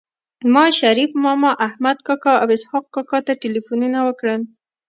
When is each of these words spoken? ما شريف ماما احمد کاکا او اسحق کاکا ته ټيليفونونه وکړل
ما 0.53 0.65
شريف 0.79 1.11
ماما 1.23 1.51
احمد 1.67 1.97
کاکا 2.07 2.33
او 2.41 2.47
اسحق 2.57 2.85
کاکا 2.95 3.19
ته 3.27 3.33
ټيليفونونه 3.41 3.99
وکړل 4.07 4.41